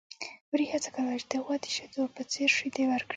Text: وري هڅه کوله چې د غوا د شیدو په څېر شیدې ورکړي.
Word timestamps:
وري 0.51 0.65
هڅه 0.73 0.89
کوله 0.95 1.17
چې 1.21 1.27
د 1.31 1.35
غوا 1.45 1.55
د 1.63 1.65
شیدو 1.75 2.03
په 2.15 2.21
څېر 2.31 2.49
شیدې 2.57 2.83
ورکړي. 2.87 3.09